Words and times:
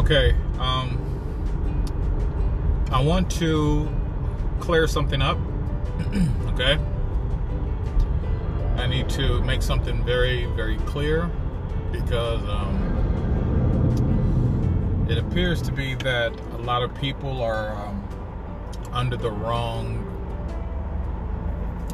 Okay, 0.00 0.34
um, 0.58 0.98
I 2.90 3.02
want 3.02 3.30
to 3.32 3.86
clear 4.58 4.86
something 4.86 5.20
up. 5.20 5.36
okay, 6.46 6.78
I 8.76 8.86
need 8.86 9.10
to 9.10 9.42
make 9.42 9.60
something 9.60 10.02
very, 10.02 10.46
very 10.56 10.78
clear 10.78 11.30
because 11.92 12.42
um, 12.48 12.96
it 15.06 15.18
appears 15.18 15.60
to 15.62 15.72
be 15.72 15.94
that 15.96 16.32
a 16.52 16.58
lot 16.62 16.82
of 16.82 16.94
people 16.94 17.42
are 17.42 17.76
um, 17.76 18.02
under 18.92 19.18
the 19.18 19.30
wrong 19.30 19.98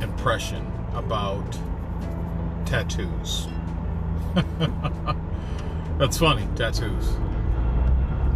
impression 0.01 0.65
about 0.95 1.59
tattoos. 2.66 3.48
That's 5.98 6.19
funny, 6.19 6.47
tattoos. 6.55 7.16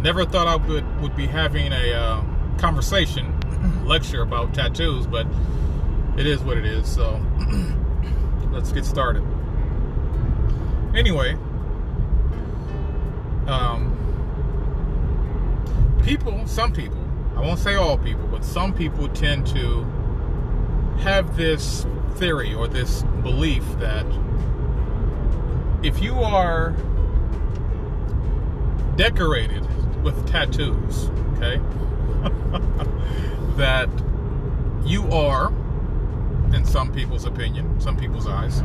Never 0.01 0.25
thought 0.25 0.47
I 0.47 0.55
would, 0.55 1.01
would 1.01 1.15
be 1.15 1.27
having 1.27 1.71
a 1.71 1.93
uh, 1.93 2.23
conversation, 2.57 3.37
lecture 3.85 4.23
about 4.23 4.53
tattoos, 4.53 5.05
but 5.05 5.27
it 6.17 6.25
is 6.25 6.41
what 6.41 6.57
it 6.57 6.65
is, 6.65 6.91
so 6.91 7.21
let's 8.51 8.71
get 8.71 8.83
started. 8.83 9.23
Anyway, 10.95 11.33
um, 13.45 13.95
people, 16.03 16.47
some 16.47 16.73
people, 16.73 16.97
I 17.35 17.41
won't 17.41 17.59
say 17.59 17.75
all 17.75 17.97
people, 17.97 18.27
but 18.27 18.43
some 18.43 18.73
people 18.73 19.07
tend 19.09 19.45
to 19.47 19.83
have 21.01 21.37
this 21.37 21.85
theory 22.15 22.55
or 22.55 22.67
this 22.67 23.03
belief 23.21 23.63
that 23.77 24.05
if 25.83 26.01
you 26.01 26.15
are 26.15 26.71
decorated 28.95 29.65
with 30.03 30.27
tattoos, 30.27 31.09
okay, 31.35 31.57
that 33.57 33.89
you 34.85 35.03
are, 35.11 35.51
in 36.53 36.65
some 36.65 36.93
people's 36.93 37.25
opinion, 37.25 37.79
some 37.79 37.97
people's 37.97 38.27
eyes, 38.27 38.61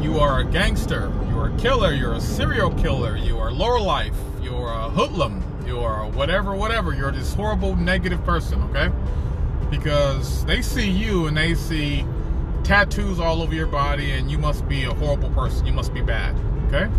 you 0.00 0.18
are 0.18 0.40
a 0.40 0.44
gangster, 0.44 1.12
you're 1.28 1.48
a 1.48 1.56
killer, 1.56 1.92
you're 1.92 2.14
a 2.14 2.20
serial 2.20 2.70
killer, 2.74 3.16
you 3.16 3.38
are 3.38 3.50
lower 3.50 3.80
life, 3.80 4.16
you're 4.42 4.68
a 4.68 4.90
hoodlum, 4.90 5.42
you're 5.66 5.94
whatever, 6.14 6.54
whatever, 6.54 6.94
you're 6.94 7.12
this 7.12 7.34
horrible 7.34 7.76
negative 7.76 8.22
person, 8.24 8.62
okay? 8.64 8.90
Because 9.70 10.44
they 10.44 10.62
see 10.62 10.88
you 10.88 11.26
and 11.26 11.36
they 11.36 11.54
see 11.54 12.04
tattoos 12.62 13.20
all 13.20 13.42
over 13.42 13.54
your 13.54 13.66
body 13.66 14.12
and 14.12 14.30
you 14.30 14.38
must 14.38 14.66
be 14.68 14.84
a 14.84 14.94
horrible 14.94 15.30
person, 15.30 15.66
you 15.66 15.72
must 15.72 15.92
be 15.92 16.00
bad, 16.00 16.34
okay? 16.68 16.90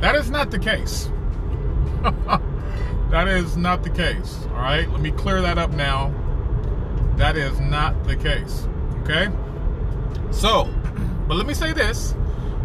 That 0.00 0.14
is 0.14 0.30
not 0.30 0.50
the 0.50 0.58
case. 0.58 1.10
that 3.10 3.28
is 3.28 3.56
not 3.56 3.82
the 3.82 3.90
case. 3.90 4.38
All 4.50 4.56
right, 4.56 4.88
let 4.90 5.00
me 5.00 5.10
clear 5.10 5.40
that 5.42 5.58
up 5.58 5.72
now. 5.72 6.14
That 7.16 7.36
is 7.36 7.58
not 7.60 8.04
the 8.04 8.16
case. 8.16 8.66
Okay. 9.02 9.28
So, 10.30 10.64
but 11.28 11.36
let 11.36 11.46
me 11.46 11.54
say 11.54 11.72
this. 11.72 12.14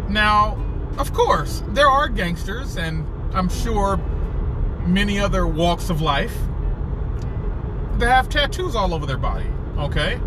Now, 0.08 0.58
of 0.98 1.12
course, 1.12 1.62
there 1.68 1.88
are 1.88 2.08
gangsters, 2.08 2.76
and 2.76 3.06
I'm 3.34 3.48
sure 3.48 3.96
many 4.86 5.18
other 5.18 5.46
walks 5.46 5.90
of 5.90 6.00
life 6.00 6.36
that 7.98 8.08
have 8.08 8.28
tattoos 8.28 8.74
all 8.76 8.94
over 8.94 9.06
their 9.06 9.16
body. 9.16 9.46
Okay. 9.78 10.20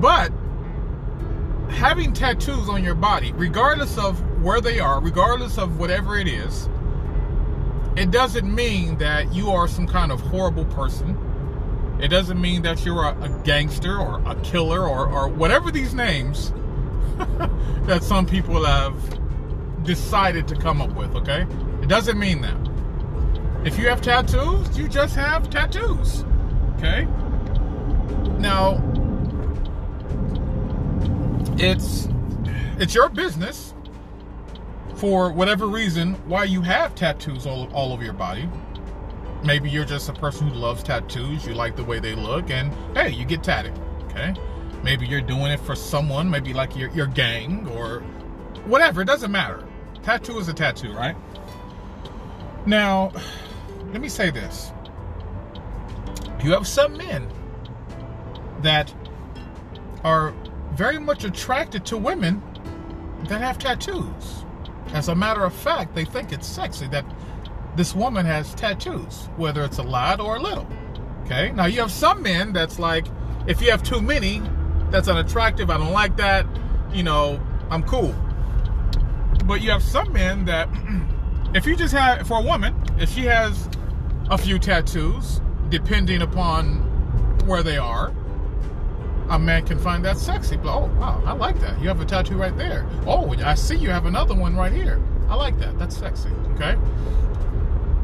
But 0.00 0.32
having 1.70 2.12
tattoos 2.12 2.68
on 2.68 2.84
your 2.84 2.94
body, 2.94 3.32
regardless 3.32 3.98
of 3.98 4.20
where 4.42 4.60
they 4.60 4.80
are, 4.80 5.00
regardless 5.00 5.58
of 5.58 5.78
whatever 5.78 6.16
it 6.18 6.28
is, 6.28 6.68
it 8.00 8.10
doesn't 8.10 8.52
mean 8.52 8.96
that 8.96 9.30
you 9.34 9.50
are 9.50 9.68
some 9.68 9.86
kind 9.86 10.10
of 10.10 10.22
horrible 10.22 10.64
person. 10.64 11.18
It 12.00 12.08
doesn't 12.08 12.40
mean 12.40 12.62
that 12.62 12.82
you're 12.82 13.04
a, 13.04 13.14
a 13.24 13.28
gangster 13.44 13.98
or 13.98 14.22
a 14.26 14.34
killer 14.36 14.88
or, 14.88 15.06
or 15.06 15.28
whatever 15.28 15.70
these 15.70 15.92
names 15.92 16.50
that 17.82 18.02
some 18.02 18.24
people 18.24 18.64
have 18.64 18.94
decided 19.84 20.48
to 20.48 20.56
come 20.56 20.80
up 20.80 20.96
with, 20.96 21.14
okay? 21.14 21.42
It 21.82 21.90
doesn't 21.90 22.18
mean 22.18 22.40
that. 22.40 23.66
If 23.66 23.78
you 23.78 23.90
have 23.90 24.00
tattoos, 24.00 24.78
you 24.78 24.88
just 24.88 25.14
have 25.16 25.50
tattoos, 25.50 26.24
okay? 26.78 27.04
Now, 28.38 28.82
it's 31.58 32.08
it's 32.78 32.94
your 32.94 33.10
business 33.10 33.74
for 35.00 35.32
whatever 35.32 35.66
reason 35.66 36.12
why 36.28 36.44
you 36.44 36.60
have 36.60 36.94
tattoos 36.94 37.46
all, 37.46 37.72
all 37.72 37.90
over 37.90 38.04
your 38.04 38.12
body. 38.12 38.46
Maybe 39.42 39.70
you're 39.70 39.86
just 39.86 40.10
a 40.10 40.12
person 40.12 40.48
who 40.48 40.54
loves 40.54 40.82
tattoos, 40.82 41.46
you 41.46 41.54
like 41.54 41.74
the 41.74 41.82
way 41.82 42.00
they 42.00 42.14
look, 42.14 42.50
and 42.50 42.70
hey, 42.94 43.08
you 43.08 43.24
get 43.24 43.42
tatted. 43.42 43.72
Okay? 44.04 44.34
Maybe 44.82 45.06
you're 45.06 45.22
doing 45.22 45.52
it 45.52 45.60
for 45.60 45.74
someone, 45.74 46.28
maybe 46.28 46.52
like 46.52 46.76
your, 46.76 46.90
your 46.90 47.06
gang 47.06 47.66
or 47.68 48.00
whatever, 48.66 49.00
it 49.00 49.06
doesn't 49.06 49.32
matter. 49.32 49.66
Tattoo 50.02 50.38
is 50.38 50.48
a 50.48 50.52
tattoo, 50.52 50.92
right? 50.92 51.16
Now, 52.66 53.10
let 53.92 54.02
me 54.02 54.10
say 54.10 54.30
this. 54.30 54.70
You 56.44 56.52
have 56.52 56.66
some 56.66 56.98
men 56.98 57.26
that 58.60 58.94
are 60.04 60.34
very 60.72 60.98
much 60.98 61.24
attracted 61.24 61.86
to 61.86 61.96
women 61.96 62.42
that 63.28 63.40
have 63.40 63.58
tattoos. 63.58 64.44
As 64.92 65.08
a 65.08 65.14
matter 65.14 65.44
of 65.44 65.54
fact, 65.54 65.94
they 65.94 66.04
think 66.04 66.32
it's 66.32 66.46
sexy 66.46 66.88
that 66.88 67.04
this 67.76 67.94
woman 67.94 68.26
has 68.26 68.54
tattoos, 68.54 69.28
whether 69.36 69.64
it's 69.64 69.78
a 69.78 69.82
lot 69.82 70.20
or 70.20 70.36
a 70.36 70.40
little. 70.40 70.66
Okay? 71.24 71.52
Now, 71.52 71.66
you 71.66 71.80
have 71.80 71.92
some 71.92 72.22
men 72.22 72.52
that's 72.52 72.78
like, 72.78 73.06
if 73.46 73.62
you 73.62 73.70
have 73.70 73.82
too 73.82 74.00
many, 74.00 74.42
that's 74.90 75.08
unattractive. 75.08 75.70
I 75.70 75.78
don't 75.78 75.92
like 75.92 76.16
that. 76.16 76.46
You 76.92 77.04
know, 77.04 77.40
I'm 77.70 77.84
cool. 77.84 78.14
But 79.46 79.62
you 79.62 79.70
have 79.70 79.82
some 79.82 80.12
men 80.12 80.44
that, 80.46 80.68
if 81.54 81.66
you 81.66 81.76
just 81.76 81.94
have, 81.94 82.26
for 82.26 82.38
a 82.38 82.42
woman, 82.42 82.74
if 82.98 83.10
she 83.10 83.22
has 83.22 83.68
a 84.28 84.36
few 84.36 84.58
tattoos, 84.58 85.40
depending 85.68 86.22
upon 86.22 86.78
where 87.46 87.62
they 87.62 87.78
are, 87.78 88.12
a 89.30 89.38
man 89.38 89.64
can 89.64 89.78
find 89.78 90.04
that 90.04 90.18
sexy. 90.18 90.56
But, 90.56 90.74
oh, 90.74 90.90
wow, 90.98 91.22
I 91.24 91.32
like 91.32 91.58
that. 91.60 91.80
You 91.80 91.88
have 91.88 92.00
a 92.00 92.04
tattoo 92.04 92.36
right 92.36 92.56
there. 92.56 92.86
Oh, 93.06 93.32
I 93.44 93.54
see 93.54 93.76
you 93.76 93.90
have 93.90 94.06
another 94.06 94.34
one 94.34 94.56
right 94.56 94.72
here. 94.72 95.00
I 95.28 95.36
like 95.36 95.58
that. 95.60 95.78
That's 95.78 95.96
sexy. 95.96 96.30
Okay. 96.54 96.76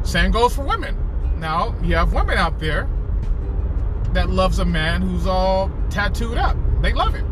Same 0.03 0.31
goes 0.31 0.55
for 0.55 0.63
women. 0.63 0.97
Now, 1.37 1.75
you 1.83 1.95
have 1.95 2.13
women 2.13 2.37
out 2.37 2.59
there 2.59 2.87
that 4.13 4.29
loves 4.29 4.59
a 4.59 4.65
man 4.65 5.01
who's 5.01 5.27
all 5.27 5.69
tattooed 5.89 6.37
up. 6.37 6.55
They 6.81 6.93
love 6.93 7.13
it. 7.13 7.23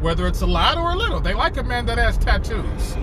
Whether 0.00 0.26
it's 0.26 0.40
a 0.40 0.46
lot 0.46 0.78
or 0.78 0.92
a 0.92 0.96
little. 0.96 1.20
They 1.20 1.34
like 1.34 1.58
a 1.58 1.62
man 1.62 1.86
that 1.86 1.98
has 1.98 2.16
tattoos. 2.16 2.96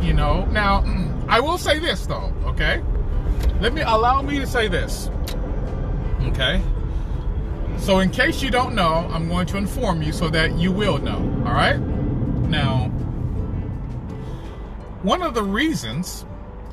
You 0.00 0.14
know. 0.14 0.46
Now, 0.46 0.82
I 1.28 1.40
will 1.40 1.58
say 1.58 1.78
this 1.78 2.06
though, 2.06 2.32
okay? 2.44 2.82
Let 3.60 3.74
me 3.74 3.82
allow 3.82 4.22
me 4.22 4.38
to 4.38 4.46
say 4.46 4.66
this. 4.66 5.10
Okay? 6.22 6.62
So, 7.80 8.00
in 8.00 8.10
case 8.10 8.42
you 8.42 8.50
don't 8.50 8.74
know, 8.74 9.08
I'm 9.10 9.26
going 9.26 9.46
to 9.46 9.56
inform 9.56 10.02
you 10.02 10.12
so 10.12 10.28
that 10.28 10.58
you 10.58 10.70
will 10.70 10.98
know. 10.98 11.16
All 11.46 11.54
right? 11.54 11.78
Now, 11.78 12.88
one 15.02 15.22
of 15.22 15.32
the 15.32 15.42
reasons 15.42 16.26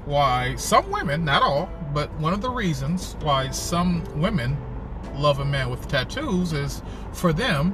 why 0.04 0.56
some 0.56 0.92
women, 0.92 1.24
not 1.24 1.44
all, 1.44 1.70
but 1.94 2.12
one 2.20 2.34
of 2.34 2.42
the 2.42 2.50
reasons 2.50 3.16
why 3.22 3.50
some 3.52 4.04
women 4.20 4.58
love 5.16 5.40
a 5.40 5.46
man 5.46 5.70
with 5.70 5.88
tattoos 5.88 6.52
is 6.52 6.82
for 7.14 7.32
them, 7.32 7.74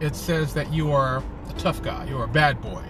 it 0.00 0.14
says 0.14 0.52
that 0.52 0.70
you 0.70 0.92
are 0.92 1.18
a 1.48 1.52
tough 1.54 1.82
guy, 1.82 2.04
you're 2.04 2.24
a 2.24 2.28
bad 2.28 2.60
boy. 2.60 2.84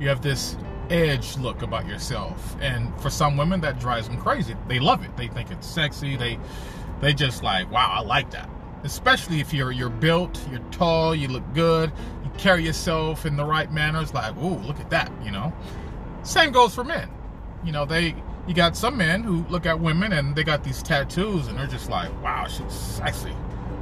You 0.00 0.08
have 0.08 0.22
this 0.22 0.56
edge 0.88 1.36
look 1.36 1.60
about 1.60 1.86
yourself. 1.86 2.56
And 2.62 2.98
for 3.02 3.10
some 3.10 3.36
women 3.36 3.60
that 3.60 3.78
drives 3.80 4.08
them 4.08 4.18
crazy. 4.18 4.56
They 4.66 4.78
love 4.78 5.04
it. 5.04 5.14
They 5.18 5.28
think 5.28 5.50
it's 5.50 5.66
sexy. 5.66 6.16
They 6.16 6.38
they 7.02 7.12
just 7.12 7.42
like, 7.42 7.70
wow, 7.70 7.90
I 7.92 8.00
like 8.00 8.30
that 8.30 8.48
especially 8.84 9.40
if 9.40 9.52
you're 9.52 9.72
you're 9.72 9.88
built, 9.88 10.40
you're 10.50 10.60
tall, 10.70 11.14
you 11.14 11.28
look 11.28 11.44
good, 11.54 11.92
you 12.24 12.30
carry 12.38 12.64
yourself 12.64 13.26
in 13.26 13.36
the 13.36 13.44
right 13.44 13.72
manner. 13.72 14.00
It's 14.00 14.14
like, 14.14 14.36
ooh, 14.36 14.58
look 14.58 14.80
at 14.80 14.90
that, 14.90 15.10
you 15.24 15.30
know. 15.30 15.52
Same 16.22 16.52
goes 16.52 16.74
for 16.74 16.84
men. 16.84 17.08
You 17.64 17.72
know, 17.72 17.84
they 17.84 18.14
you 18.46 18.54
got 18.54 18.76
some 18.76 18.96
men 18.96 19.22
who 19.22 19.44
look 19.48 19.66
at 19.66 19.80
women 19.80 20.12
and 20.12 20.36
they 20.36 20.44
got 20.44 20.62
these 20.62 20.82
tattoos 20.82 21.48
and 21.48 21.58
they're 21.58 21.66
just 21.66 21.90
like, 21.90 22.10
wow, 22.22 22.46
she's 22.46 22.72
sexy. 22.72 23.34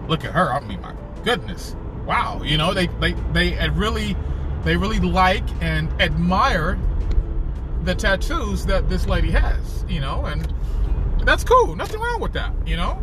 Look 0.08 0.24
at 0.24 0.32
her. 0.32 0.52
I 0.52 0.60
mean, 0.60 0.80
my 0.80 0.94
goodness. 1.22 1.76
Wow. 2.06 2.42
You 2.42 2.56
know, 2.58 2.72
they 2.74 2.86
they 3.00 3.12
they 3.32 3.68
really 3.70 4.16
they 4.62 4.76
really 4.76 5.00
like 5.00 5.44
and 5.62 5.90
admire 6.00 6.78
the 7.84 7.94
tattoos 7.94 8.64
that 8.66 8.88
this 8.88 9.06
lady 9.06 9.30
has, 9.30 9.84
you 9.88 10.00
know, 10.00 10.24
and 10.24 10.52
that's 11.24 11.44
cool. 11.44 11.76
Nothing 11.76 12.00
wrong 12.00 12.20
with 12.20 12.32
that, 12.32 12.52
you 12.66 12.76
know? 12.76 13.02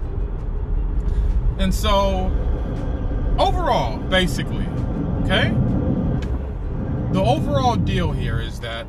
And 1.60 1.74
so, 1.74 2.32
overall, 3.38 3.98
basically, 3.98 4.66
okay? 5.24 5.50
The 7.12 7.22
overall 7.22 7.76
deal 7.76 8.12
here 8.12 8.40
is 8.40 8.60
that 8.62 8.88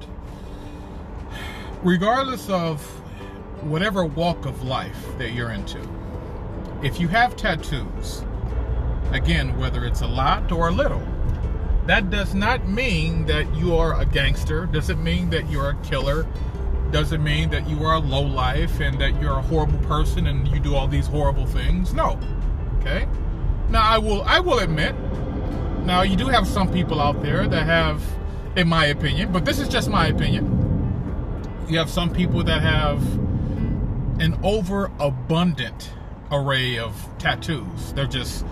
regardless 1.82 2.48
of 2.48 2.80
whatever 3.62 4.04
walk 4.04 4.46
of 4.46 4.62
life 4.62 5.06
that 5.18 5.32
you're 5.32 5.50
into, 5.50 5.80
if 6.82 6.98
you 7.00 7.08
have 7.08 7.36
tattoos, 7.36 8.24
again, 9.12 9.58
whether 9.58 9.84
it's 9.84 10.00
a 10.00 10.06
lot 10.06 10.50
or 10.52 10.68
a 10.68 10.72
little, 10.72 11.02
that 11.86 12.10
does 12.10 12.34
not 12.34 12.68
mean 12.68 13.26
that 13.26 13.52
you 13.56 13.74
are 13.74 14.00
a 14.00 14.06
gangster, 14.06 14.66
doesn't 14.66 15.02
mean 15.02 15.30
that 15.30 15.50
you're 15.50 15.70
a 15.70 15.76
killer, 15.82 16.26
doesn't 16.92 17.24
mean 17.24 17.50
that 17.50 17.68
you 17.68 17.82
are 17.84 17.94
a 17.94 17.98
low 17.98 18.22
life 18.22 18.80
and 18.80 19.00
that 19.00 19.20
you're 19.20 19.38
a 19.38 19.42
horrible 19.42 19.78
person 19.88 20.26
and 20.28 20.46
you 20.48 20.60
do 20.60 20.76
all 20.76 20.86
these 20.86 21.06
horrible 21.06 21.46
things. 21.46 21.92
No. 21.92 22.18
Okay? 22.82 23.06
Now 23.70 23.82
I 23.82 23.98
will 23.98 24.22
I 24.22 24.40
will 24.40 24.58
admit, 24.58 24.94
now 25.84 26.02
you 26.02 26.16
do 26.16 26.26
have 26.26 26.46
some 26.46 26.70
people 26.70 27.00
out 27.00 27.22
there 27.22 27.46
that 27.46 27.64
have, 27.64 28.02
in 28.56 28.68
my 28.68 28.86
opinion, 28.86 29.32
but 29.32 29.44
this 29.44 29.58
is 29.60 29.68
just 29.68 29.88
my 29.88 30.08
opinion. 30.08 30.58
You 31.68 31.78
have 31.78 31.88
some 31.88 32.12
people 32.12 32.42
that 32.44 32.60
have 32.60 33.00
an 34.20 34.38
overabundant 34.42 35.92
array 36.32 36.78
of 36.78 37.08
tattoos. 37.18 37.92
They're 37.92 38.06
just 38.06 38.44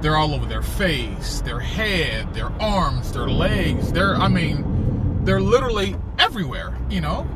they're 0.00 0.16
all 0.16 0.34
over 0.34 0.46
their 0.46 0.62
face, 0.62 1.40
their 1.40 1.60
head, 1.60 2.34
their 2.34 2.50
arms, 2.60 3.12
their 3.12 3.28
legs. 3.28 3.92
They're 3.92 4.16
I 4.16 4.26
mean, 4.26 5.24
they're 5.24 5.40
literally 5.40 5.96
everywhere, 6.18 6.76
you 6.90 7.00
know? 7.00 7.26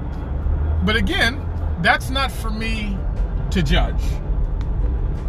But 0.85 0.97
again, 0.97 1.47
that's 1.81 2.11
not 2.11 2.32
for 2.32 2.50
me 2.50 2.99
to 3.50 3.62
judge. 3.62 4.02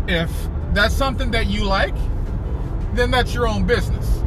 If 0.08 0.32
that's 0.74 0.96
something 0.96 1.32
that 1.32 1.48
you 1.48 1.66
like, 1.66 1.96
then 2.94 3.12
that's 3.12 3.34
your 3.34 3.48
own 3.48 3.66
business. 3.66 4.22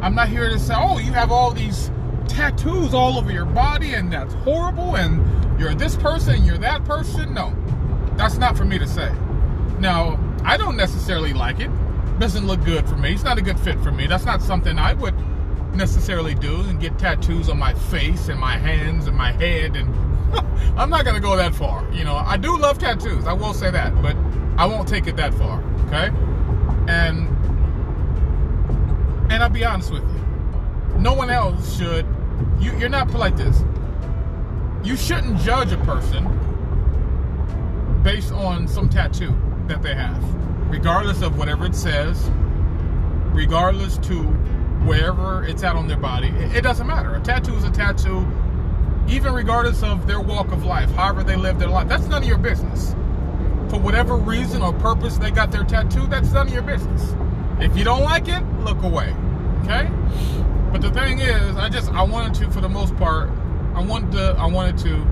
I'm 0.00 0.14
not 0.14 0.28
here 0.28 0.48
to 0.48 0.58
say, 0.58 0.74
oh, 0.76 0.98
you 0.98 1.12
have 1.12 1.32
all 1.32 1.50
these 1.50 1.90
tattoos 2.28 2.94
all 2.94 3.18
over 3.18 3.32
your 3.32 3.46
body 3.46 3.94
and 3.94 4.12
that's 4.12 4.34
horrible 4.34 4.96
and 4.96 5.60
you're 5.60 5.74
this 5.74 5.96
person, 5.96 6.44
you're 6.44 6.58
that 6.58 6.84
person. 6.84 7.34
No, 7.34 7.54
that's 8.16 8.36
not 8.36 8.56
for 8.56 8.64
me 8.64 8.78
to 8.78 8.86
say. 8.86 9.12
Now, 9.80 10.18
I 10.44 10.56
don't 10.56 10.76
necessarily 10.76 11.32
like 11.32 11.60
it. 11.60 11.70
Doesn't 12.18 12.46
look 12.46 12.64
good 12.64 12.88
for 12.88 12.96
me. 12.96 13.12
It's 13.12 13.24
not 13.24 13.38
a 13.38 13.42
good 13.42 13.58
fit 13.58 13.80
for 13.80 13.90
me. 13.90 14.06
That's 14.06 14.24
not 14.24 14.42
something 14.42 14.78
I 14.78 14.94
would 14.94 15.14
necessarily 15.74 16.34
do 16.34 16.60
and 16.62 16.80
get 16.80 16.98
tattoos 16.98 17.48
on 17.48 17.58
my 17.58 17.74
face 17.74 18.28
and 18.28 18.38
my 18.38 18.56
hands 18.56 19.06
and 19.06 19.16
my 19.16 19.32
head 19.32 19.76
and 19.76 19.94
I'm 20.78 20.90
not 20.90 21.04
gonna 21.04 21.20
go 21.20 21.36
that 21.36 21.54
far. 21.54 21.90
You 21.92 22.04
know, 22.04 22.16
I 22.16 22.36
do 22.36 22.56
love 22.58 22.78
tattoos. 22.78 23.26
I 23.26 23.32
will 23.32 23.54
say 23.54 23.70
that, 23.70 24.00
but 24.02 24.16
I 24.58 24.66
won't 24.66 24.88
take 24.88 25.06
it 25.06 25.16
that 25.16 25.32
far. 25.34 25.62
Okay, 25.88 26.10
and 26.86 27.26
and 29.32 29.42
I'll 29.42 29.48
be 29.48 29.64
honest 29.64 29.90
with 29.90 30.02
you. 30.02 30.98
No 30.98 31.14
one 31.14 31.30
else 31.30 31.76
should. 31.78 32.06
You, 32.60 32.76
you're 32.76 32.88
not 32.88 33.10
like 33.14 33.36
this. 33.36 33.62
You 34.84 34.96
shouldn't 34.96 35.38
judge 35.38 35.72
a 35.72 35.78
person 35.78 36.24
based 38.02 38.32
on 38.32 38.68
some 38.68 38.88
tattoo 38.88 39.34
that 39.66 39.82
they 39.82 39.94
have, 39.94 40.22
regardless 40.70 41.22
of 41.22 41.38
whatever 41.38 41.66
it 41.66 41.74
says, 41.74 42.30
regardless 43.32 43.98
to 43.98 44.22
wherever 44.84 45.44
it's 45.44 45.62
at 45.62 45.74
on 45.74 45.88
their 45.88 45.96
body. 45.96 46.28
It, 46.28 46.56
it 46.56 46.60
doesn't 46.62 46.86
matter. 46.86 47.14
A 47.14 47.20
tattoo 47.20 47.54
is 47.54 47.64
a 47.64 47.70
tattoo 47.70 48.26
even 49.08 49.32
regardless 49.32 49.82
of 49.82 50.06
their 50.06 50.20
walk 50.20 50.52
of 50.52 50.64
life, 50.64 50.90
however 50.90 51.24
they 51.24 51.36
live 51.36 51.58
their 51.58 51.68
life. 51.68 51.88
That's 51.88 52.06
none 52.06 52.22
of 52.22 52.28
your 52.28 52.38
business. 52.38 52.94
For 53.68 53.78
whatever 53.78 54.16
reason 54.16 54.62
or 54.62 54.72
purpose 54.72 55.18
they 55.18 55.30
got 55.30 55.50
their 55.50 55.64
tattoo, 55.64 56.06
that's 56.06 56.32
none 56.32 56.48
of 56.48 56.52
your 56.52 56.62
business. 56.62 57.14
If 57.60 57.76
you 57.76 57.84
don't 57.84 58.02
like 58.02 58.28
it, 58.28 58.42
look 58.60 58.82
away. 58.82 59.14
Okay? 59.64 59.90
But 60.72 60.80
the 60.80 60.90
thing 60.90 61.18
is, 61.18 61.56
I 61.56 61.68
just 61.68 61.90
I 61.92 62.02
wanted 62.02 62.34
to, 62.42 62.50
for 62.50 62.60
the 62.60 62.68
most 62.68 62.96
part, 62.96 63.30
I 63.74 63.82
wanted 63.82 64.12
to 64.12 64.36
I 64.38 64.46
wanted 64.46 64.78
to 64.78 65.06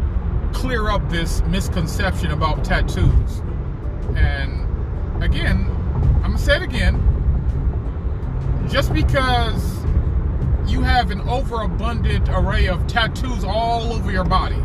clear 0.52 0.88
up 0.88 1.08
this 1.10 1.42
misconception 1.42 2.30
about 2.30 2.64
tattoos. 2.64 3.42
And 4.16 5.22
again, 5.22 5.66
I'm 6.24 6.32
gonna 6.32 6.38
say 6.38 6.56
it 6.56 6.62
again. 6.62 7.02
Just 8.70 8.92
because 8.92 9.76
you 10.66 10.82
have 10.82 11.10
an 11.10 11.20
overabundant 11.28 12.28
array 12.28 12.68
of 12.68 12.86
tattoos 12.86 13.44
all 13.44 13.92
over 13.92 14.10
your 14.10 14.24
body. 14.24 14.60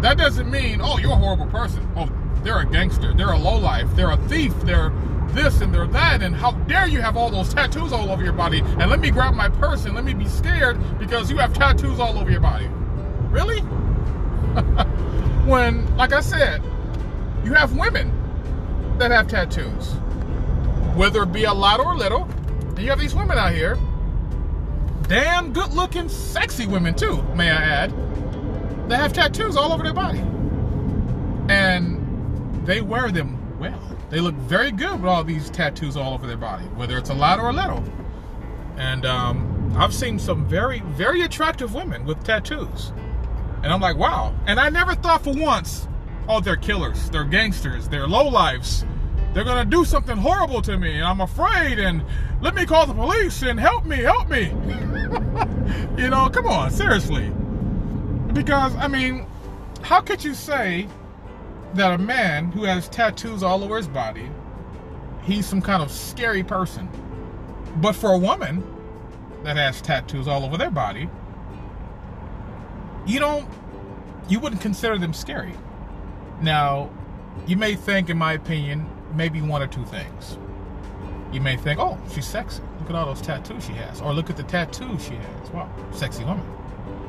That 0.00 0.16
doesn't 0.16 0.50
mean, 0.50 0.80
oh, 0.80 0.98
you're 0.98 1.12
a 1.12 1.16
horrible 1.16 1.46
person. 1.46 1.86
Oh, 1.96 2.08
they're 2.42 2.60
a 2.60 2.66
gangster. 2.66 3.12
They're 3.14 3.32
a 3.32 3.38
lowlife. 3.38 3.94
They're 3.94 4.10
a 4.10 4.16
thief. 4.28 4.52
They're 4.62 4.92
this 5.28 5.60
and 5.60 5.72
they're 5.74 5.86
that. 5.88 6.22
And 6.22 6.34
how 6.34 6.52
dare 6.52 6.86
you 6.86 7.00
have 7.00 7.16
all 7.16 7.30
those 7.30 7.52
tattoos 7.52 7.92
all 7.92 8.10
over 8.10 8.22
your 8.22 8.32
body? 8.32 8.60
And 8.60 8.90
let 8.90 9.00
me 9.00 9.10
grab 9.10 9.34
my 9.34 9.48
purse 9.48 9.84
and 9.84 9.94
let 9.94 10.04
me 10.04 10.14
be 10.14 10.26
scared 10.26 10.78
because 10.98 11.30
you 11.30 11.38
have 11.38 11.52
tattoos 11.52 12.00
all 12.00 12.18
over 12.18 12.30
your 12.30 12.40
body. 12.40 12.68
Really? 13.30 13.60
when, 15.46 15.96
like 15.96 16.12
I 16.12 16.20
said, 16.20 16.62
you 17.44 17.52
have 17.54 17.76
women 17.76 18.12
that 18.98 19.10
have 19.10 19.28
tattoos, 19.28 19.92
whether 20.96 21.22
it 21.22 21.32
be 21.32 21.44
a 21.44 21.52
lot 21.52 21.80
or 21.80 21.94
little. 21.96 22.24
And 22.24 22.78
you 22.78 22.90
have 22.90 23.00
these 23.00 23.14
women 23.14 23.38
out 23.38 23.52
here 23.52 23.78
damn 25.08 25.54
good 25.54 25.72
looking, 25.72 26.08
sexy 26.08 26.66
women 26.66 26.94
too, 26.94 27.22
may 27.34 27.50
I 27.50 27.56
add, 27.56 28.90
that 28.90 29.00
have 29.00 29.12
tattoos 29.12 29.56
all 29.56 29.72
over 29.72 29.82
their 29.82 29.94
body. 29.94 30.22
And 31.48 31.97
they 32.68 32.82
wear 32.82 33.10
them 33.10 33.58
well. 33.58 33.80
They 34.10 34.20
look 34.20 34.34
very 34.34 34.70
good 34.70 35.00
with 35.00 35.10
all 35.10 35.24
these 35.24 35.48
tattoos 35.50 35.96
all 35.96 36.12
over 36.12 36.26
their 36.26 36.36
body, 36.36 36.64
whether 36.76 36.98
it's 36.98 37.10
a 37.10 37.14
lot 37.14 37.40
or 37.40 37.48
a 37.48 37.52
little. 37.52 37.82
And 38.76 39.06
um, 39.06 39.72
I've 39.76 39.94
seen 39.94 40.18
some 40.18 40.46
very, 40.46 40.80
very 40.80 41.22
attractive 41.22 41.74
women 41.74 42.04
with 42.04 42.22
tattoos. 42.22 42.92
And 43.62 43.72
I'm 43.72 43.80
like, 43.80 43.96
wow. 43.96 44.34
And 44.46 44.60
I 44.60 44.68
never 44.68 44.94
thought 44.94 45.24
for 45.24 45.32
once, 45.34 45.88
oh, 46.28 46.40
they're 46.40 46.56
killers, 46.56 47.10
they're 47.10 47.24
gangsters, 47.24 47.88
they're 47.88 48.06
lowlifes 48.06 48.84
they're 49.34 49.44
gonna 49.44 49.64
do 49.64 49.84
something 49.84 50.16
horrible 50.16 50.62
to 50.62 50.78
me 50.78 50.96
and 50.96 51.04
I'm 51.04 51.20
afraid 51.20 51.78
and 51.78 52.02
let 52.40 52.54
me 52.54 52.64
call 52.64 52.86
the 52.86 52.94
police 52.94 53.42
and 53.42 53.60
help 53.60 53.84
me, 53.84 53.96
help 53.98 54.28
me. 54.28 54.46
you 56.02 56.08
know, 56.08 56.28
come 56.30 56.46
on, 56.46 56.70
seriously. 56.70 57.30
Because, 58.32 58.74
I 58.76 58.88
mean, 58.88 59.26
how 59.82 60.00
could 60.00 60.24
you 60.24 60.34
say 60.34 60.88
that 61.74 61.92
a 61.92 61.98
man 61.98 62.52
who 62.52 62.64
has 62.64 62.88
tattoos 62.88 63.42
all 63.42 63.62
over 63.62 63.76
his 63.76 63.88
body, 63.88 64.30
he's 65.22 65.46
some 65.46 65.60
kind 65.60 65.82
of 65.82 65.90
scary 65.90 66.42
person? 66.42 66.88
But 67.76 67.94
for 67.94 68.12
a 68.12 68.18
woman 68.18 68.64
that 69.44 69.56
has 69.56 69.80
tattoos 69.80 70.26
all 70.26 70.44
over 70.44 70.56
their 70.56 70.70
body, 70.70 71.08
you 73.06 73.20
don't, 73.20 73.48
you 74.28 74.40
wouldn't 74.40 74.60
consider 74.60 74.98
them 74.98 75.12
scary. 75.12 75.54
Now, 76.40 76.90
you 77.46 77.56
may 77.56 77.74
think, 77.74 78.10
in 78.10 78.18
my 78.18 78.32
opinion, 78.34 78.86
maybe 79.14 79.40
one 79.40 79.62
or 79.62 79.66
two 79.66 79.84
things. 79.84 80.38
You 81.32 81.40
may 81.40 81.56
think, 81.56 81.78
oh, 81.78 81.98
she's 82.12 82.26
sexy. 82.26 82.62
Look 82.80 82.90
at 82.90 82.96
all 82.96 83.06
those 83.06 83.20
tattoos 83.20 83.64
she 83.64 83.72
has. 83.72 84.00
Or 84.00 84.12
look 84.12 84.30
at 84.30 84.36
the 84.36 84.42
tattoos 84.42 85.04
she 85.04 85.14
has. 85.14 85.50
Wow, 85.50 85.70
sexy 85.92 86.24
woman. 86.24 86.46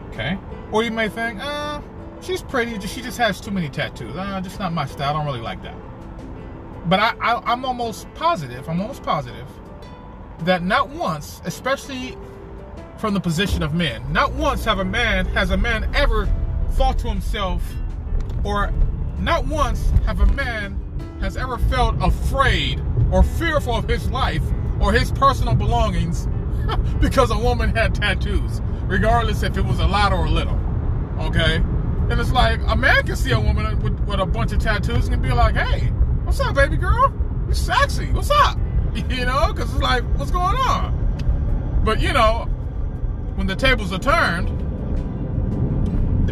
Okay? 0.10 0.38
Or 0.72 0.84
you 0.84 0.92
may 0.92 1.10
think, 1.10 1.40
uh, 1.42 1.82
she's 2.22 2.42
pretty, 2.42 2.80
she 2.88 3.02
just 3.02 3.18
has 3.18 3.40
too 3.42 3.52
many 3.52 3.70
tattoos. 3.70 4.16
Uh, 4.16 4.40
just 4.42 4.60
not 4.60 4.74
my 4.74 4.86
style. 4.86 5.10
I 5.10 5.14
don't 5.14 5.26
really 5.26 5.42
like 5.42 5.62
that. 5.64 5.76
But 6.88 7.00
I, 7.00 7.14
I, 7.22 7.52
I'm 7.52 7.66
almost 7.66 8.12
positive, 8.16 8.68
I'm 8.68 8.82
almost 8.82 9.04
positive 9.04 9.48
that 10.40 10.64
not 10.64 10.90
once, 10.90 11.42
especially 11.46 12.18
from 12.98 13.14
the 13.14 13.20
position 13.20 13.62
of 13.64 13.74
men, 13.74 14.02
not 14.12 14.34
once 14.34 14.66
have 14.66 14.80
a 14.80 14.86
man, 14.86 15.26
has 15.28 15.52
a 15.52 15.58
man 15.58 15.90
ever 15.96 16.28
thought 16.72 16.98
to 17.00 17.10
himself, 17.10 17.62
or 18.44 18.72
not 19.20 19.46
once 19.46 19.92
have 20.06 20.22
a 20.22 20.26
man 20.28 20.80
has 21.22 21.36
ever 21.36 21.58
felt 21.58 21.96
afraid 22.02 22.82
or 23.12 23.24
fearful 23.24 23.76
of 23.76 23.88
his 23.88 24.10
life 24.10 24.44
or 24.80 24.94
his 24.94 25.12
personal 25.12 25.54
belongings 25.54 26.28
because 27.02 27.32
a 27.32 27.38
woman 27.38 27.76
had 27.76 27.94
tattoos, 27.94 28.62
regardless 28.84 29.44
if 29.44 29.58
it 29.58 29.66
was 29.66 29.80
a 29.80 29.88
lot 29.88 30.14
or 30.14 30.26
a 30.26 30.30
little. 30.30 30.58
Okay? 31.20 31.62
And 32.10 32.20
it's 32.20 32.32
like 32.32 32.60
a 32.68 32.76
man 32.76 33.06
can 33.06 33.16
see 33.16 33.32
a 33.32 33.40
woman 33.40 33.80
with, 33.82 34.00
with 34.02 34.20
a 34.20 34.26
bunch 34.26 34.52
of 34.52 34.60
tattoos 34.60 35.08
and 35.10 35.22
be 35.22 35.32
like, 35.32 35.56
hey, 35.56 35.88
what's 36.24 36.40
up, 36.40 36.56
baby 36.56 36.76
girl? 36.76 37.14
You're 37.46 37.54
sexy. 37.54 38.12
What's 38.12 38.32
up? 38.32 38.58
You 39.10 39.24
know, 39.24 39.54
because 39.54 39.72
it's 39.72 39.84
like, 39.84 40.04
what's 40.18 40.32
going 40.32 40.56
on? 40.56 41.82
But 41.86 42.02
you 42.02 42.12
know, 42.12 42.46
when 43.36 43.46
the 43.46 43.56
tables 43.56 43.94
are 43.94 44.00
turned, 44.00 44.50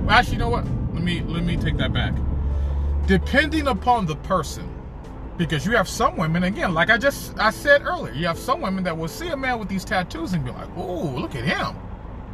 actually, 0.10 0.34
you 0.34 0.39
know 0.39 0.50
what? 0.50 0.65
Let 0.93 1.03
me 1.03 1.22
let 1.22 1.43
me 1.43 1.55
take 1.55 1.77
that 1.77 1.93
back. 1.93 2.13
Depending 3.05 3.67
upon 3.67 4.05
the 4.05 4.15
person, 4.15 4.67
because 5.38 5.65
you 5.65 5.75
have 5.75 5.88
some 5.88 6.17
women, 6.17 6.43
again, 6.43 6.74
like 6.74 6.89
I 6.89 6.98
just 6.98 7.38
I 7.38 7.51
said 7.51 7.84
earlier, 7.84 8.13
you 8.13 8.25
have 8.27 8.39
some 8.39 8.62
women 8.62 8.84
that 8.86 8.98
will 8.98 9.07
see 9.07 9.27
a 9.27 9.38
man 9.38 9.60
with 9.60 9.69
these 9.69 9.86
tattoos 9.86 10.34
and 10.34 10.43
be 10.43 10.51
like, 10.51 10.69
"Oh, 10.75 11.13
look 11.15 11.36
at 11.36 11.43
him." 11.43 11.75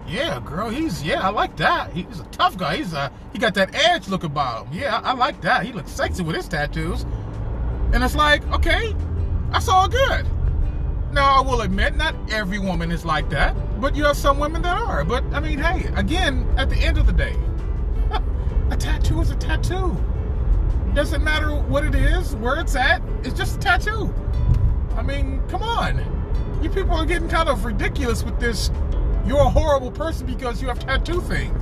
Yeah, 0.07 0.39
girl, 0.45 0.69
he's 0.69 1.01
yeah, 1.03 1.25
I 1.25 1.29
like 1.29 1.55
that. 1.57 1.93
He's 1.93 2.19
a 2.19 2.25
tough 2.25 2.57
guy. 2.57 2.77
He's 2.77 2.93
a 2.93 3.11
he 3.31 3.39
got 3.39 3.53
that 3.55 3.73
edge 3.73 4.07
look 4.09 4.23
about 4.23 4.67
him. 4.67 4.73
Yeah, 4.79 4.97
I, 4.97 5.11
I 5.11 5.13
like 5.13 5.41
that. 5.41 5.65
He 5.65 5.71
looks 5.71 5.91
sexy 5.91 6.23
with 6.23 6.35
his 6.35 6.47
tattoos. 6.47 7.05
And 7.93 8.03
it's 8.03 8.15
like, 8.15 8.45
okay, 8.51 8.95
that's 9.51 9.67
all 9.67 9.87
good. 9.87 10.25
Now 11.11 11.35
I 11.35 11.41
will 11.41 11.61
admit, 11.61 11.95
not 11.95 12.15
every 12.31 12.57
woman 12.57 12.91
is 12.91 13.05
like 13.05 13.29
that, 13.29 13.55
but 13.79 13.95
you 13.95 14.03
have 14.05 14.17
some 14.17 14.39
women 14.39 14.63
that 14.63 14.77
are. 14.77 15.03
But 15.03 15.23
I 15.25 15.39
mean, 15.39 15.59
hey, 15.59 15.85
again, 15.95 16.51
at 16.57 16.69
the 16.69 16.77
end 16.77 16.97
of 16.97 17.05
the 17.05 17.13
day, 17.13 17.35
a 18.71 18.75
tattoo 18.75 19.21
is 19.21 19.29
a 19.29 19.35
tattoo. 19.35 19.95
Doesn't 20.93 21.23
matter 21.23 21.55
what 21.55 21.83
it 21.83 21.95
is, 21.95 22.35
where 22.35 22.59
it's 22.59 22.75
at. 22.75 23.01
It's 23.23 23.37
just 23.37 23.57
a 23.57 23.59
tattoo. 23.59 24.13
I 24.95 25.01
mean, 25.01 25.41
come 25.47 25.63
on. 25.63 26.59
You 26.63 26.69
people 26.69 26.95
are 26.95 27.05
getting 27.05 27.29
kind 27.29 27.49
of 27.49 27.65
ridiculous 27.65 28.23
with 28.23 28.39
this. 28.39 28.69
You're 29.25 29.39
a 29.39 29.49
horrible 29.49 29.91
person 29.91 30.27
because 30.27 30.61
you 30.61 30.67
have 30.67 30.79
tattoo 30.79 31.21
thing. 31.21 31.53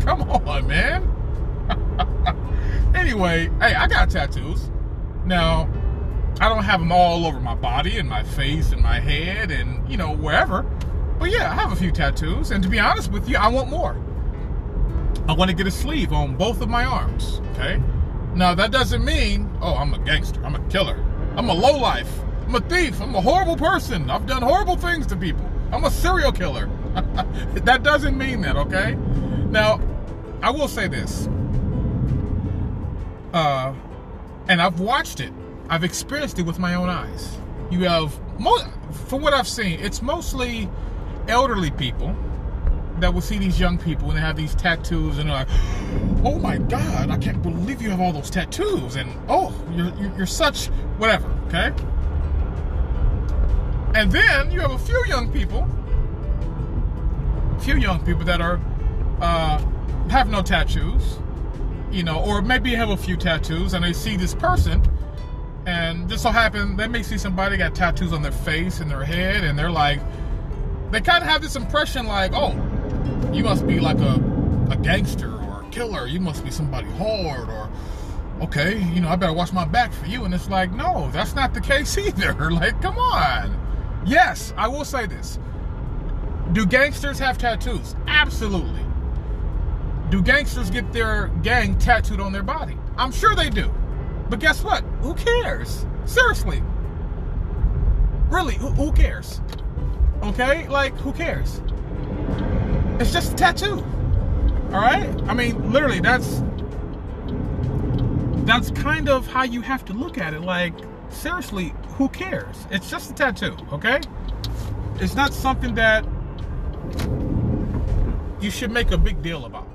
come 0.00 0.22
on, 0.22 0.66
man. 0.66 1.08
anyway, 2.94 3.50
hey, 3.60 3.74
I 3.74 3.86
got 3.86 4.10
tattoos. 4.10 4.70
Now, 5.24 5.68
I 6.40 6.48
don't 6.48 6.64
have 6.64 6.80
them 6.80 6.90
all 6.90 7.26
over 7.26 7.38
my 7.38 7.54
body 7.54 7.98
and 7.98 8.08
my 8.08 8.22
face 8.22 8.72
and 8.72 8.82
my 8.82 8.98
head 8.98 9.50
and, 9.50 9.88
you 9.90 9.96
know, 9.96 10.14
wherever. 10.14 10.62
But 11.18 11.30
yeah, 11.30 11.50
I 11.50 11.54
have 11.54 11.70
a 11.70 11.76
few 11.76 11.92
tattoos. 11.92 12.50
And 12.50 12.62
to 12.62 12.68
be 12.68 12.78
honest 12.78 13.12
with 13.12 13.28
you, 13.28 13.36
I 13.36 13.48
want 13.48 13.68
more. 13.68 13.96
I 15.28 15.32
want 15.32 15.50
to 15.50 15.56
get 15.56 15.66
a 15.66 15.70
sleeve 15.70 16.12
on 16.12 16.36
both 16.36 16.60
of 16.60 16.68
my 16.68 16.84
arms, 16.84 17.40
okay? 17.52 17.80
Now, 18.34 18.54
that 18.54 18.72
doesn't 18.72 19.04
mean, 19.04 19.50
oh, 19.60 19.74
I'm 19.74 19.92
a 19.92 19.98
gangster, 19.98 20.44
I'm 20.44 20.54
a 20.54 20.68
killer, 20.68 21.04
I'm 21.36 21.48
a 21.48 21.54
lowlife, 21.54 22.10
I'm 22.46 22.54
a 22.54 22.60
thief, 22.60 23.00
I'm 23.00 23.14
a 23.14 23.20
horrible 23.20 23.56
person, 23.56 24.08
I've 24.10 24.26
done 24.26 24.42
horrible 24.42 24.76
things 24.76 25.06
to 25.08 25.16
people, 25.16 25.48
I'm 25.72 25.84
a 25.84 25.90
serial 25.90 26.32
killer. 26.32 26.68
that 27.54 27.82
doesn't 27.82 28.16
mean 28.16 28.40
that, 28.42 28.56
okay? 28.56 28.94
Now, 29.50 29.80
I 30.42 30.50
will 30.50 30.68
say 30.68 30.88
this. 30.88 31.28
Uh, 33.32 33.74
and 34.48 34.60
I've 34.60 34.80
watched 34.80 35.20
it. 35.20 35.32
I've 35.68 35.84
experienced 35.84 36.38
it 36.38 36.42
with 36.42 36.58
my 36.58 36.74
own 36.74 36.88
eyes. 36.88 37.38
You 37.70 37.84
have, 37.84 38.12
from 39.08 39.22
what 39.22 39.32
I've 39.32 39.48
seen, 39.48 39.78
it's 39.80 40.02
mostly 40.02 40.68
elderly 41.28 41.70
people 41.70 42.16
that 42.98 43.14
will 43.14 43.20
see 43.20 43.38
these 43.38 43.58
young 43.58 43.78
people 43.78 44.08
and 44.08 44.16
they 44.16 44.20
have 44.20 44.36
these 44.36 44.54
tattoos 44.54 45.18
and 45.18 45.28
they're 45.28 45.36
like, 45.36 45.48
oh 46.24 46.38
my 46.38 46.58
God, 46.58 47.10
I 47.10 47.18
can't 47.18 47.42
believe 47.42 47.80
you 47.80 47.90
have 47.90 48.00
all 48.00 48.12
those 48.12 48.30
tattoos. 48.30 48.96
And 48.96 49.10
oh, 49.28 49.54
you're, 49.72 50.16
you're 50.16 50.26
such 50.26 50.66
whatever, 50.98 51.28
okay? 51.46 51.72
And 53.94 54.10
then 54.12 54.50
you 54.50 54.60
have 54.60 54.70
a 54.70 54.78
few 54.78 55.04
young 55.06 55.32
people, 55.32 55.68
few 57.60 57.76
young 57.76 58.04
people 58.04 58.24
that 58.24 58.40
are, 58.40 58.60
uh, 59.20 59.62
have 60.08 60.28
no 60.28 60.42
tattoos, 60.42 61.18
you 61.90 62.02
know, 62.02 62.22
or 62.24 62.42
maybe 62.42 62.74
have 62.74 62.90
a 62.90 62.96
few 62.96 63.16
tattoos 63.16 63.74
and 63.74 63.84
they 63.84 63.92
see 63.92 64.16
this 64.16 64.34
person 64.34 64.82
and 65.66 66.08
just 66.08 66.22
so 66.22 66.30
happen 66.30 66.76
they 66.76 66.88
may 66.88 67.02
see 67.02 67.18
somebody 67.18 67.56
got 67.56 67.74
tattoos 67.74 68.12
on 68.12 68.22
their 68.22 68.32
face 68.32 68.80
and 68.80 68.90
their 68.90 69.04
head 69.04 69.44
and 69.44 69.58
they're 69.58 69.70
like, 69.70 70.00
they 70.90 71.00
kind 71.00 71.22
of 71.22 71.28
have 71.28 71.40
this 71.42 71.54
impression 71.54 72.06
like, 72.06 72.32
oh, 72.34 72.52
you 73.32 73.44
must 73.44 73.66
be 73.66 73.78
like 73.78 73.98
a, 73.98 74.14
a 74.70 74.76
gangster 74.76 75.32
or 75.32 75.62
a 75.62 75.70
killer. 75.70 76.06
You 76.06 76.20
must 76.20 76.44
be 76.44 76.50
somebody 76.50 76.88
hard 76.92 77.48
or, 77.48 77.70
okay, 78.42 78.82
you 78.92 79.00
know, 79.00 79.08
I 79.08 79.16
better 79.16 79.32
watch 79.32 79.52
my 79.52 79.64
back 79.64 79.92
for 79.92 80.06
you. 80.06 80.24
And 80.24 80.34
it's 80.34 80.50
like, 80.50 80.72
no, 80.72 81.08
that's 81.12 81.34
not 81.34 81.54
the 81.54 81.60
case 81.72 81.96
either. 81.96 82.34
Like, 82.50 82.80
come 82.82 82.98
on. 82.98 84.02
Yes, 84.04 84.52
I 84.56 84.66
will 84.66 84.84
say 84.84 85.06
this. 85.06 85.38
Do 86.52 86.66
gangsters 86.66 87.18
have 87.20 87.38
tattoos? 87.38 87.94
Absolutely. 88.08 88.84
Do 90.10 90.20
gangsters 90.20 90.68
get 90.68 90.92
their 90.92 91.28
gang 91.42 91.78
tattooed 91.78 92.18
on 92.18 92.32
their 92.32 92.42
body? 92.42 92.76
I'm 92.96 93.12
sure 93.12 93.36
they 93.36 93.50
do. 93.50 93.72
But 94.28 94.40
guess 94.40 94.64
what? 94.64 94.82
Who 95.02 95.14
cares? 95.14 95.86
Seriously. 96.06 96.62
Really, 98.28 98.54
who, 98.54 98.68
who 98.70 98.92
cares? 98.92 99.40
Okay? 100.22 100.66
Like, 100.68 100.96
who 100.96 101.12
cares? 101.12 101.62
It's 102.98 103.12
just 103.12 103.32
a 103.32 103.36
tattoo. 103.36 103.84
All 104.72 104.80
right? 104.80 105.08
I 105.28 105.34
mean, 105.34 105.72
literally, 105.72 106.00
that's 106.00 106.42
that's 108.44 108.70
kind 108.72 109.08
of 109.08 109.28
how 109.28 109.44
you 109.44 109.60
have 109.60 109.84
to 109.84 109.92
look 109.92 110.18
at 110.18 110.34
it. 110.34 110.40
Like, 110.40 110.74
seriously, 111.10 111.72
who 111.90 112.08
cares? 112.08 112.66
It's 112.70 112.90
just 112.90 113.10
a 113.12 113.14
tattoo, 113.14 113.56
okay? 113.72 114.00
It's 114.96 115.14
not 115.14 115.32
something 115.32 115.74
that 115.76 116.04
you 118.40 118.50
should 118.50 118.70
make 118.70 118.90
a 118.90 118.98
big 118.98 119.22
deal 119.22 119.44
about. 119.44 119.68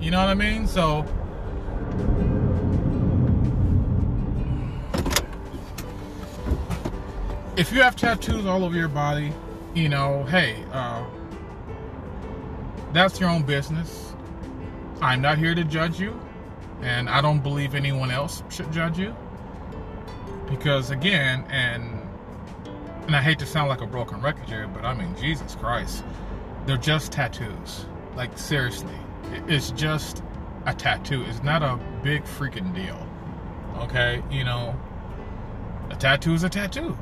You 0.00 0.10
know 0.10 0.18
what 0.18 0.28
I 0.28 0.34
mean? 0.34 0.66
So 0.66 1.04
if 7.56 7.72
you 7.72 7.82
have 7.82 7.96
tattoos 7.96 8.46
all 8.46 8.64
over 8.64 8.76
your 8.76 8.88
body, 8.88 9.32
you 9.74 9.88
know, 9.88 10.24
hey, 10.24 10.64
uh, 10.72 11.04
that's 12.92 13.20
your 13.20 13.30
own 13.30 13.42
business. 13.42 14.14
I'm 15.00 15.20
not 15.22 15.38
here 15.38 15.54
to 15.54 15.64
judge 15.64 15.98
you, 15.98 16.18
and 16.82 17.08
I 17.08 17.20
don't 17.20 17.42
believe 17.42 17.74
anyone 17.74 18.10
else 18.10 18.42
should 18.50 18.70
judge 18.72 18.98
you. 18.98 19.14
Because 20.48 20.90
again, 20.90 21.44
and 21.48 22.00
and 23.06 23.16
I 23.16 23.22
hate 23.22 23.38
to 23.40 23.46
sound 23.46 23.68
like 23.68 23.80
a 23.80 23.86
broken 23.86 24.20
record 24.20 24.48
here, 24.48 24.68
but 24.68 24.84
I 24.84 24.94
mean, 24.94 25.14
Jesus 25.16 25.54
Christ, 25.56 26.04
they're 26.66 26.76
just 26.76 27.12
tattoos. 27.12 27.86
Like 28.16 28.36
seriously, 28.38 28.94
it's 29.48 29.70
just 29.70 30.22
a 30.66 30.74
tattoo. 30.74 31.24
It's 31.28 31.42
not 31.42 31.62
a 31.62 31.78
big 32.02 32.24
freaking 32.24 32.74
deal. 32.74 33.06
Okay, 33.78 34.22
you 34.30 34.44
know, 34.44 34.78
a 35.90 35.96
tattoo 35.96 36.34
is 36.34 36.42
a 36.42 36.48
tattoo. 36.48 36.96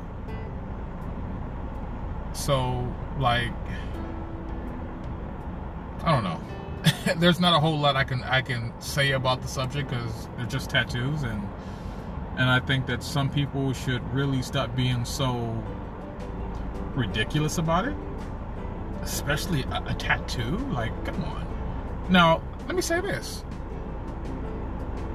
So, 2.33 2.91
like, 3.19 3.51
I 6.03 6.11
don't 6.11 6.23
know. 6.23 6.41
There's 7.17 7.39
not 7.39 7.53
a 7.55 7.59
whole 7.59 7.77
lot 7.77 7.95
I 7.95 8.03
can 8.03 8.23
I 8.23 8.41
can 8.41 8.73
say 8.79 9.11
about 9.11 9.41
the 9.41 9.47
subject 9.47 9.89
because 9.89 10.27
they're 10.37 10.45
just 10.45 10.69
tattoos, 10.69 11.23
and 11.23 11.47
and 12.37 12.49
I 12.49 12.59
think 12.59 12.85
that 12.87 13.03
some 13.03 13.29
people 13.29 13.73
should 13.73 14.01
really 14.13 14.41
stop 14.41 14.75
being 14.75 15.05
so 15.05 15.61
ridiculous 16.95 17.57
about 17.57 17.87
it, 17.87 17.95
especially 19.01 19.63
a, 19.63 19.83
a 19.87 19.93
tattoo. 19.95 20.57
Like, 20.71 21.05
come 21.05 21.23
on. 21.23 21.47
Now, 22.09 22.41
let 22.67 22.75
me 22.75 22.81
say 22.81 23.01
this. 23.01 23.43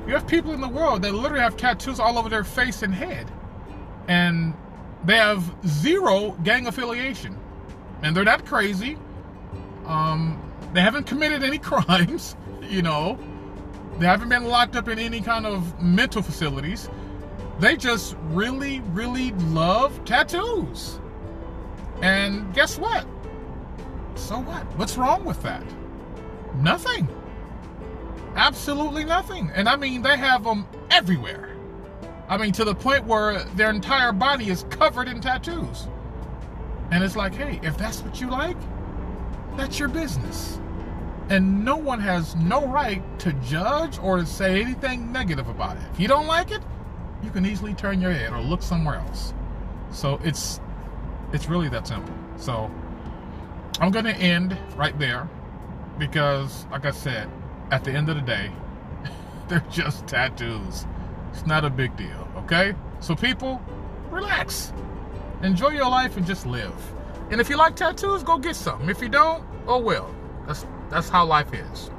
You 0.07 0.14
have 0.14 0.26
people 0.26 0.52
in 0.52 0.61
the 0.61 0.69
world 0.69 1.02
that 1.02 1.12
literally 1.12 1.43
have 1.43 1.57
tattoos 1.57 1.99
all 1.99 2.16
over 2.19 2.28
their 2.28 2.45
face 2.45 2.83
and 2.83 2.95
head. 2.95 3.31
And 4.09 4.55
they 5.05 5.16
have 5.16 5.52
zero 5.66 6.37
gang 6.45 6.66
affiliation. 6.66 7.37
And 8.02 8.16
they're 8.16 8.25
not 8.25 8.45
crazy. 8.47 8.99
Um, 9.87 10.40
they 10.73 10.81
haven't 10.81 11.07
committed 11.07 11.43
any 11.43 11.59
crimes, 11.71 12.37
you 12.62 12.83
know. 12.83 13.19
They 13.99 14.07
haven't 14.07 14.28
been 14.28 14.45
locked 14.45 14.76
up 14.76 14.88
in 14.88 14.99
any 14.99 15.21
kind 15.21 15.47
of 15.47 15.81
mental 15.83 16.23
facilities. 16.23 16.88
They 17.59 17.76
just 17.76 18.14
really, 18.25 18.81
really 18.81 19.33
love 19.33 20.05
tattoos. 20.05 21.00
And 22.02 22.52
guess 22.55 22.78
what? 22.78 23.07
So 24.26 24.40
what? 24.40 24.64
What's 24.76 24.97
wrong 24.97 25.25
with 25.25 25.40
that? 25.45 25.62
Nothing. 26.56 27.06
Absolutely 28.35 29.04
nothing. 29.04 29.52
And 29.54 29.68
I 29.68 29.76
mean, 29.76 30.02
they 30.02 30.16
have 30.16 30.42
them 30.42 30.66
everywhere. 30.90 31.56
I 32.28 32.37
mean, 32.37 32.50
to 32.54 32.64
the 32.64 32.75
point 32.75 33.04
where 33.04 33.45
their 33.54 33.71
entire 33.71 34.11
body 34.11 34.50
is 34.50 34.64
covered 34.68 35.06
in 35.06 35.21
tattoos. 35.21 35.87
And 36.90 37.04
it's 37.04 37.14
like, 37.14 37.35
hey, 37.37 37.61
if 37.62 37.78
that's 37.78 38.02
what 38.02 38.21
you 38.21 38.28
like, 38.28 38.56
that's 39.56 39.78
your 39.78 39.88
business. 39.88 40.59
And 41.28 41.64
no 41.64 41.76
one 41.76 42.00
has 42.00 42.35
no 42.35 42.66
right 42.66 43.04
to 43.21 43.33
judge 43.35 43.97
or 44.00 44.18
to 44.18 44.26
say 44.26 44.61
anything 44.61 45.12
negative 45.12 45.47
about 45.47 45.76
it. 45.76 45.85
If 45.92 46.00
you 46.00 46.09
don't 46.09 46.26
like 46.26 46.50
it, 46.50 46.62
you 47.23 47.30
can 47.30 47.47
easily 47.47 47.75
turn 47.75 48.00
your 48.00 48.12
head 48.12 48.33
or 48.33 48.40
look 48.40 48.62
somewhere 48.62 48.97
else. 48.97 49.33
So 49.92 50.21
it's 50.25 50.59
it's 51.33 51.49
really 51.49 51.68
that 51.68 51.87
simple. 51.87 52.14
So 52.37 52.68
I'm 53.80 53.90
gonna 53.90 54.11
end 54.11 54.56
right 54.76 54.99
there 54.99 55.28
because 55.99 56.66
like 56.71 56.87
I 56.87 56.90
said, 56.90 57.30
at 57.71 57.85
the 57.85 57.92
end 57.92 58.09
of 58.09 58.16
the 58.16 58.23
day, 58.23 58.50
they're 59.49 59.64
just 59.71 60.06
tattoos. 60.06 60.87
It's 61.33 61.47
not 61.47 61.64
a 61.64 61.71
big 61.71 61.97
deal, 61.97 62.28
okay? 62.38 62.75
So 63.00 63.14
people, 63.14 63.61
relax. 64.11 64.73
Enjoy 65.42 65.68
your 65.68 65.90
life 65.90 66.16
and 66.16 66.26
just 66.26 66.47
live. 66.47 66.75
And 67.30 67.40
if 67.40 67.50
you 67.50 67.56
like 67.56 67.76
tattoos, 67.76 68.23
go 68.23 68.38
get 68.38 68.56
some. 68.56 68.88
If 68.88 69.02
you 69.02 69.09
don't, 69.09 69.45
oh 69.66 69.78
well. 69.78 70.14
That's 70.47 70.66
that's 70.88 71.09
how 71.09 71.26
life 71.26 71.52
is. 71.52 71.90